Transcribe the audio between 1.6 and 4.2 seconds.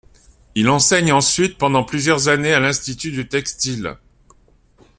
plusieurs années à l'institut du textile.